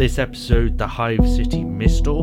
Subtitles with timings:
[0.00, 2.20] this episode The Hive City Mistor,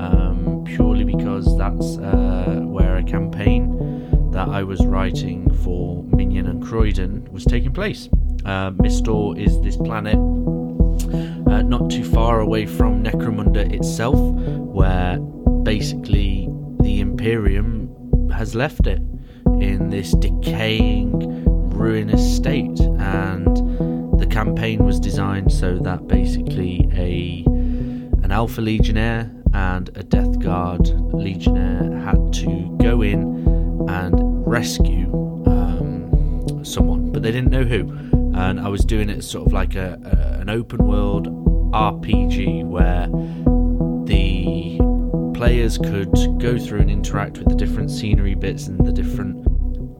[0.00, 6.62] um, purely because that's uh, where a campaign that I was writing for Minion and
[6.62, 8.08] Croydon was taking place.
[8.44, 15.18] Uh, Mistor is this planet uh, not too far away from Necromunda itself, where
[15.64, 16.48] basically
[16.78, 19.02] the Imperium has left it
[19.58, 21.10] in this decaying,
[21.70, 23.63] ruinous state, and
[24.34, 27.44] campaign was designed so that basically a
[28.24, 33.22] an Alpha Legionnaire and a Death Guard Legionnaire had to go in
[33.88, 35.06] and rescue
[35.46, 37.88] um, someone, but they didn't know who.
[38.34, 41.28] And I was doing it sort of like a, a an open world
[41.72, 43.06] RPG where
[44.06, 44.80] the
[45.38, 49.43] players could go through and interact with the different scenery bits and the different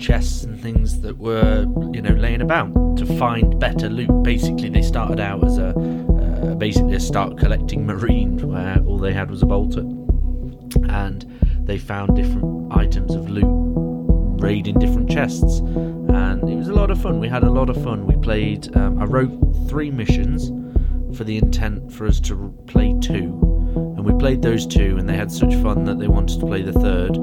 [0.00, 4.10] chests and things that were, you know, laying about to find better loot.
[4.22, 9.12] Basically, they started out as a uh, basically a start collecting marine where all they
[9.12, 9.80] had was a bolter,
[10.90, 11.26] and
[11.66, 13.46] they found different items of loot
[14.40, 17.20] raiding different chests, and it was a lot of fun.
[17.20, 18.06] We had a lot of fun.
[18.06, 18.74] We played.
[18.74, 19.30] Um, I wrote
[19.68, 20.48] three missions
[21.16, 23.38] for the intent for us to play two,
[23.96, 26.62] and we played those two, and they had such fun that they wanted to play
[26.62, 27.16] the third.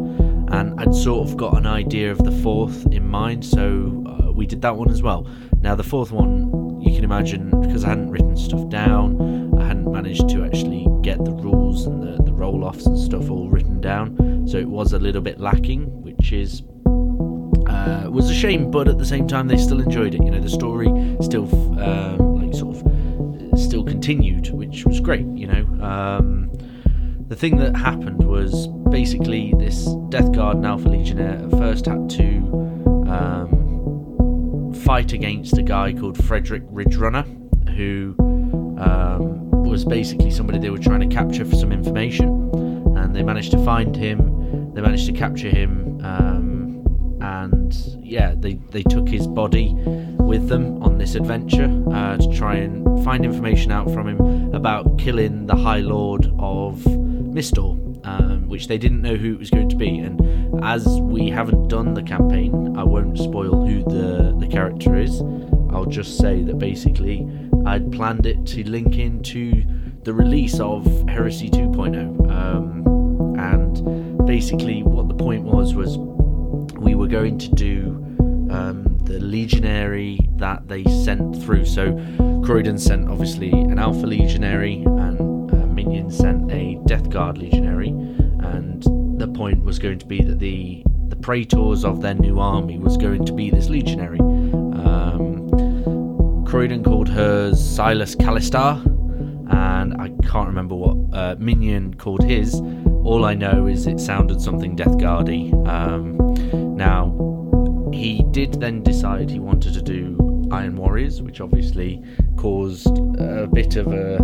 [0.50, 4.46] And I'd sort of got an idea of the fourth in mind, so uh, we
[4.46, 5.28] did that one as well.
[5.62, 9.92] Now, the fourth one, you can imagine, because I hadn't written stuff down, I hadn't
[9.92, 13.82] managed to actually get the rules and the, the roll offs and stuff all written
[13.82, 16.64] down, so it was a little bit lacking, which is
[17.68, 20.24] uh, was a shame, but at the same time, they still enjoyed it.
[20.24, 20.88] You know, the story
[21.22, 21.46] still
[21.82, 25.26] um, like sort of still continued, which was great.
[25.26, 26.52] You know, um,
[27.28, 32.10] the thing that happened was basically this Death Guard and Alpha Legionnaire at first had
[32.12, 32.26] to
[33.10, 37.26] um, fight against a guy called Frederick Ridgerunner,
[37.76, 38.16] who
[38.80, 42.30] um, was basically somebody they were trying to capture for some information,
[42.96, 44.74] and they managed to find him.
[44.74, 46.00] They managed to capture him.
[46.06, 46.86] Um,
[47.20, 49.74] and yeah, they, they took his body
[50.20, 54.98] with them on this adventure uh, to try and find information out from him about
[54.98, 56.86] killing the High Lord of
[57.38, 60.00] Mistor, um, which they didn't know who it was going to be.
[60.00, 60.20] And
[60.66, 65.22] as we haven't done the campaign, I won't spoil who the, the character is.
[65.70, 67.30] I'll just say that basically
[67.64, 69.64] I'd planned it to link into
[70.02, 72.28] the release of Heresy 2.0.
[72.28, 75.96] Um, and basically, what the point was was
[76.80, 78.04] we were going to do
[78.50, 81.66] um, the legionary that they sent through.
[81.66, 81.94] So
[82.44, 84.84] Croydon sent obviously an Alpha legionary,
[86.10, 87.90] sent a Death Guard legionary.
[87.90, 88.84] And
[89.20, 92.98] the point was going to be that the the praetors of their new army was
[92.98, 94.20] going to be this legionary.
[94.20, 95.48] Um,
[96.46, 98.84] Croydon called hers Silas Callistar,
[99.50, 102.56] and I can't remember what uh, Minion called his.
[103.04, 105.54] All I know is it sounded something Death Guardy.
[105.66, 106.18] Um,
[106.76, 107.14] now,
[107.94, 112.04] he did then decide he wanted to do Iron Warriors, which obviously
[112.36, 114.18] caused a bit of a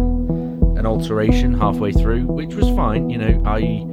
[0.84, 3.10] an alteration halfway through, which was fine.
[3.10, 3.88] You know, I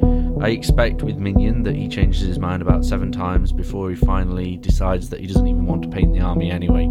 [0.45, 4.57] I expect with Minion that he changes his mind about seven times before he finally
[4.57, 6.87] decides that he doesn't even want to paint the army anyway.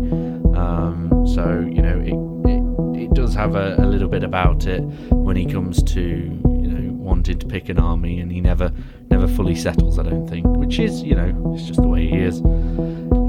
[0.56, 4.80] Um, so you know, it, it, it does have a, a little bit about it
[5.12, 8.72] when he comes to you know wanting to pick an army, and he never
[9.10, 10.00] never fully settles.
[10.00, 12.42] I don't think, which is you know, it's just the way he is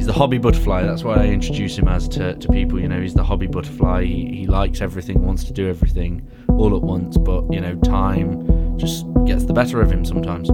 [0.00, 0.82] he's the hobby butterfly.
[0.82, 2.80] That's why I introduce him as to, to people.
[2.80, 4.04] You know, he's the hobby butterfly.
[4.04, 6.26] He, he likes everything, wants to do everything
[6.60, 10.48] all at once, but you know, time just gets the better of him sometimes.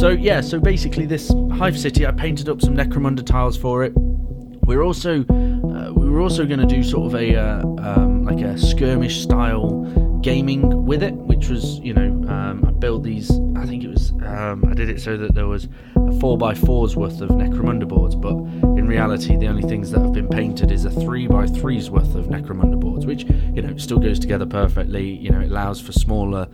[0.00, 3.92] So yeah, so basically, this Hive City, I painted up some Necromunda tiles for it.
[3.94, 8.40] We're also uh, we were also going to do sort of a uh, um, like
[8.40, 9.84] a skirmish style
[10.22, 13.30] gaming with it, which was you know um, I built these.
[13.56, 15.68] I think it was um, I did it so that there was
[16.14, 18.34] a four by fours worth of Necromunda boards, but
[18.78, 22.14] in reality the only things that have been painted is a three by threes worth
[22.14, 25.04] of Necromunda boards, which you know still goes together perfectly.
[25.04, 26.48] You know it allows for smaller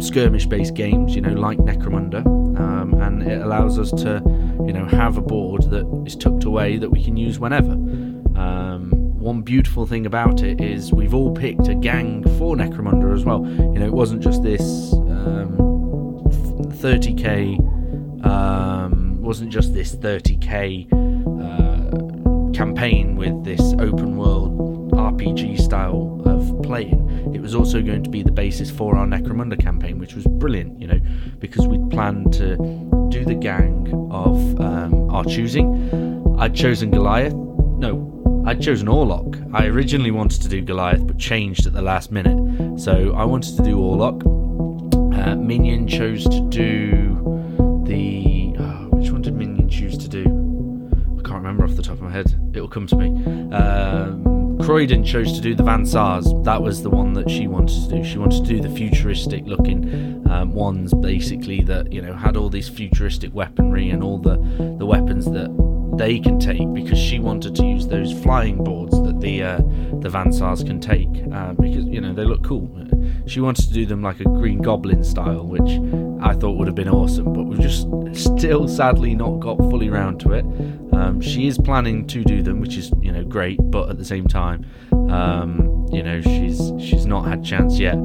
[0.00, 2.24] skirmish based games, you know like Necromunda,
[2.58, 4.22] um, and it allows us to
[4.66, 7.72] you know have a board that is tucked away that we can use whenever.
[7.72, 8.90] Um,
[9.20, 13.46] one beautiful thing about it is we've all picked a gang for Necromunda as well.
[13.46, 15.58] You know, it wasn't just this um,
[16.80, 17.58] 30k,
[18.24, 18.99] um,
[19.30, 27.30] wasn't just this 30k uh, campaign with this open world RPG style of playing.
[27.32, 30.80] It was also going to be the basis for our Necromunda campaign, which was brilliant.
[30.80, 31.00] You know,
[31.38, 32.56] because we'd planned to
[33.08, 36.36] do the gang of um, our choosing.
[36.40, 37.32] I'd chosen Goliath.
[37.32, 39.54] No, I'd chosen Orlok.
[39.54, 42.80] I originally wanted to do Goliath, but changed at the last minute.
[42.80, 44.26] So I wanted to do Orlok.
[45.16, 48.29] Uh, Minion chose to do the.
[52.10, 52.50] My head.
[52.54, 53.08] It'll come to me.
[53.54, 56.44] Um, Croydon chose to do the Van Saars.
[56.44, 58.04] That was the one that she wanted to do.
[58.04, 62.48] She wanted to do the futuristic looking um, ones, basically that you know had all
[62.48, 64.36] these futuristic weaponry and all the
[64.78, 65.50] the weapons that
[65.96, 69.58] they can take because she wanted to use those flying boards that the uh,
[70.00, 72.68] the Van Saars can take uh, because you know they look cool.
[73.26, 75.70] She wanted to do them like a Green Goblin style, which
[76.22, 80.18] I thought would have been awesome, but we've just still sadly not got fully round
[80.20, 80.44] to it.
[81.00, 84.04] Um, she is planning to do them, which is you know great, but at the
[84.04, 84.66] same time,
[85.10, 87.96] um, you know she's she's not had chance yet.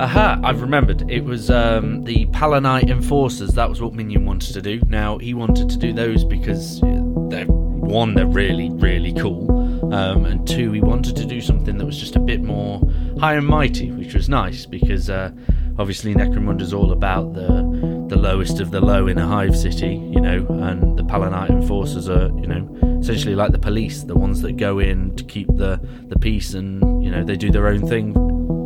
[0.00, 1.08] Aha, I've remembered.
[1.10, 3.52] It was um, the Palanite Enforcers.
[3.52, 4.80] That was what Minion wanted to do.
[4.88, 9.92] Now, he wanted to do those because they're, one, they're really, really cool.
[9.92, 12.80] Um, and two, he wanted to do something that was just a bit more
[13.18, 15.32] high and mighty, which was nice because uh,
[15.78, 17.79] obviously is all about the
[18.10, 22.08] the lowest of the low in a hive city, you know, and the Palanite enforcers
[22.08, 25.80] are, you know, essentially like the police, the ones that go in to keep the
[26.08, 28.16] the peace, and you know they do their own thing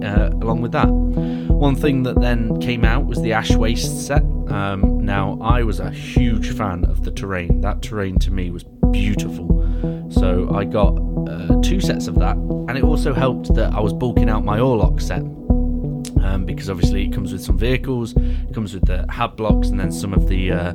[0.02, 0.88] uh, along with that.
[0.88, 4.23] One thing that then came out was the Ash Waste set.
[4.49, 7.61] Um, now, I was a huge fan of the terrain.
[7.61, 9.50] That terrain to me was beautiful.
[10.11, 10.99] So I got
[11.29, 14.58] uh, two sets of that, and it also helped that I was bulking out my
[14.58, 15.23] Orlok set.
[16.24, 19.78] Um, because obviously it comes with some vehicles, it comes with the hab blocks, and
[19.78, 20.72] then some of the uh,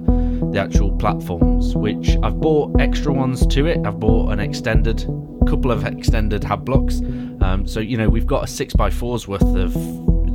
[0.52, 1.76] the actual platforms.
[1.76, 3.86] Which I've bought extra ones to it.
[3.86, 5.00] I've bought an extended,
[5.48, 7.02] couple of extended hab blocks.
[7.42, 9.74] Um, so you know we've got a six by fours worth of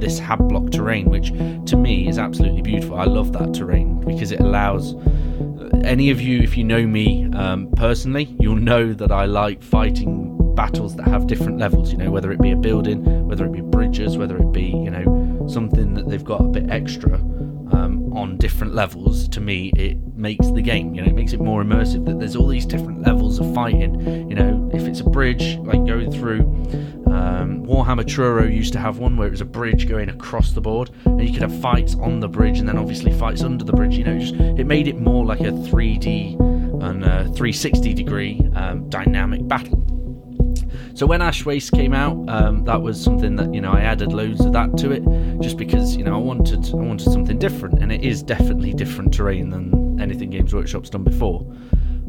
[0.00, 1.28] this hab block terrain, which
[1.70, 2.98] to me is absolutely beautiful.
[2.98, 4.94] I love that terrain because it allows
[5.84, 10.23] any of you, if you know me um, personally, you'll know that I like fighting
[10.54, 11.92] battles that have different levels.
[11.92, 14.90] You know, whether it be a building, whether it be bridges, whether it be you
[14.90, 17.14] know something that they've got a bit extra
[17.72, 19.28] um, on different levels.
[19.28, 20.94] To me, it makes the game.
[20.94, 22.04] You know, it makes it more immersive.
[22.06, 24.28] That there's all these different levels of fighting.
[24.28, 26.40] You know, if it's a bridge, like going through.
[27.14, 30.60] Um, Warhammer Truro used to have one where it was a bridge going across the
[30.60, 33.72] board, and you could have fights on the bridge, and then obviously fights under the
[33.72, 33.96] bridge.
[33.96, 36.40] You know, just it made it more like a 3D
[36.82, 39.93] and a 360 degree um, dynamic battle.
[40.94, 44.12] So when Ash Waste came out, um, that was something that you know I added
[44.12, 45.02] loads of that to it,
[45.40, 49.12] just because you know I wanted I wanted something different, and it is definitely different
[49.12, 51.44] terrain than anything Games Workshop's done before.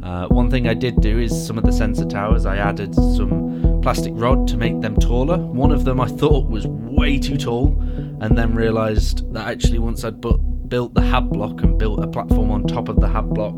[0.03, 3.81] Uh, one thing I did do is some of the sensor towers I added some
[3.81, 5.38] plastic rod to make them taller.
[5.38, 7.75] One of them I thought was way too tall,
[8.21, 12.51] and then realised that actually once I'd built the hab block and built a platform
[12.51, 13.55] on top of the hab block,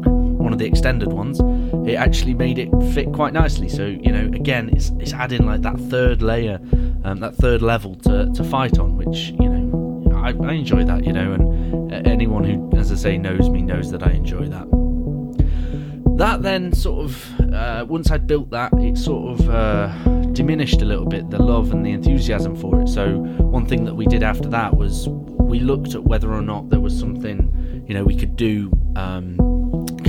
[0.47, 1.41] one of the extended ones,
[1.85, 3.67] it actually made it fit quite nicely.
[3.67, 6.57] So you know, again, it's it's adding like that third layer,
[7.03, 11.03] um, that third level to to fight on, which you know, I, I enjoy that.
[11.03, 14.67] You know, and anyone who, as I say, knows me knows that I enjoy that.
[16.17, 19.87] That then sort of uh, once I'd built that, it sort of uh,
[20.31, 22.87] diminished a little bit the love and the enthusiasm for it.
[22.87, 26.69] So one thing that we did after that was we looked at whether or not
[26.69, 28.71] there was something you know we could do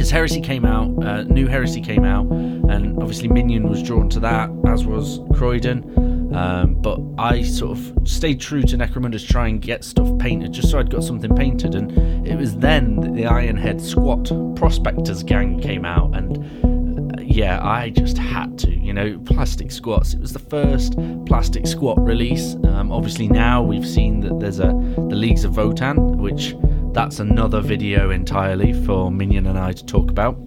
[0.09, 4.21] because Heresy came out, uh, new Heresy came out, and obviously Minion was drawn to
[4.21, 6.35] that, as was Croydon.
[6.35, 10.71] Um, but I sort of stayed true to Necromunda's try and get stuff painted, just
[10.71, 11.75] so I'd got something painted.
[11.75, 14.25] And it was then that the Ironhead Squat
[14.57, 20.15] Prospectors gang came out, and uh, yeah, I just had to, you know, plastic squats.
[20.15, 20.95] It was the first
[21.27, 22.57] plastic squat release.
[22.65, 26.55] Um, obviously, now we've seen that there's a the Leagues of Votann, which
[26.93, 30.39] that's another video entirely for Minion and I to talk about.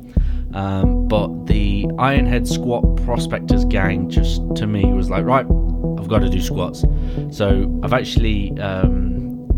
[0.53, 5.45] Um, but the Ironhead Squat Prospectors gang just to me was like, right,
[5.97, 6.83] I've got to do squats.
[7.31, 9.00] So I've actually um,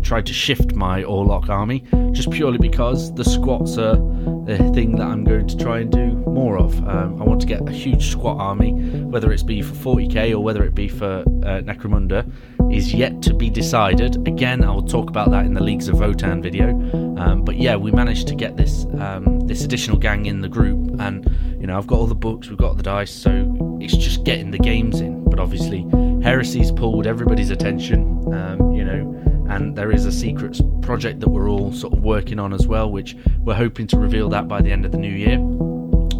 [0.04, 3.96] tried to shift my Orlok army just purely because the squats are
[4.44, 6.76] the thing that I'm going to try and do more of.
[6.86, 8.72] Um, I want to get a huge squat army,
[9.04, 12.30] whether it's be for 40k or whether it be for uh, Necromunda,
[12.70, 14.16] is yet to be decided.
[14.28, 16.70] Again, I will talk about that in the Leagues of Votann video.
[17.16, 21.00] Um, but yeah, we managed to get this um, this additional gang in the group,
[21.00, 21.24] and
[21.58, 24.50] you know I've got all the books, we've got the dice, so it's just getting
[24.50, 25.24] the games in.
[25.24, 25.86] But obviously,
[26.22, 31.48] Heresy's pulled everybody's attention, um, you know and there is a secrets project that we're
[31.48, 34.70] all sort of working on as well, which we're hoping to reveal that by the
[34.70, 35.38] end of the new year.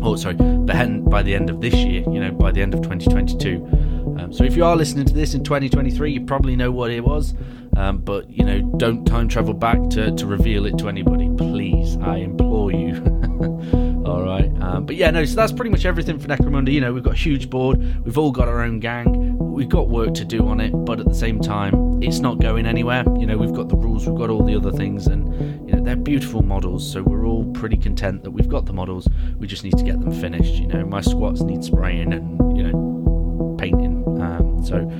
[0.02, 3.94] Oh, sorry, by the end of this year, you know, by the end of 2022.
[4.18, 7.02] Um, so if you are listening to this in 2023, you probably know what it
[7.02, 7.34] was,
[7.76, 11.96] um, but you know, don't time travel back to, to reveal it to anybody, please.
[11.96, 12.94] I implore you.
[14.06, 15.24] all right, um, but yeah, no.
[15.24, 16.72] So that's pretty much everything for Necromunda.
[16.72, 17.78] You know, we've got a huge board.
[18.04, 19.33] We've all got our own gang.
[19.54, 22.66] We've got work to do on it, but at the same time, it's not going
[22.66, 23.04] anywhere.
[23.16, 24.04] You know, we've got the rules.
[24.04, 26.90] We've got all the other things, and you know, they're beautiful models.
[26.90, 29.08] So we're all pretty content that we've got the models.
[29.38, 30.54] We just need to get them finished.
[30.54, 34.02] You know, my squats need spraying and you know, painting.
[34.20, 34.90] Um, so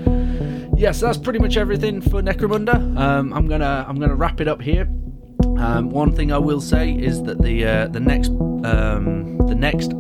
[0.76, 2.76] yeah, so that's pretty much everything for Necromunda.
[2.96, 4.88] Um, I'm gonna I'm gonna wrap it up here.
[5.58, 9.92] Um, one thing I will say is that the uh, the next um, the next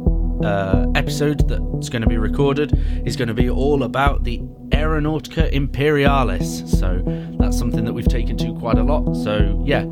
[0.44, 2.72] uh, episode that's going to be recorded
[3.06, 4.38] is going to be all about the
[4.70, 6.70] Aeronautica Imperialis.
[6.78, 7.02] So
[7.38, 9.14] that's something that we've taken to quite a lot.
[9.14, 9.84] So yeah,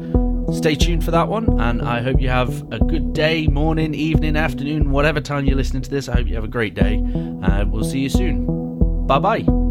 [0.52, 4.36] stay tuned for that one, and I hope you have a good day, morning, evening,
[4.36, 6.08] afternoon, whatever time you're listening to this.
[6.08, 7.02] I hope you have a great day.
[7.42, 9.06] Uh, we'll see you soon.
[9.06, 9.61] Bye bye.